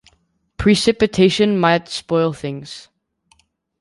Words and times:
Precipitation 0.57 1.59
might 1.59 1.87
spoil 1.87 2.33
things. 2.33 2.87